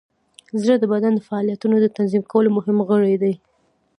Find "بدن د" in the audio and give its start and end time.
0.93-1.19